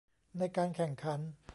[0.37, 1.19] ในการแข่งขัน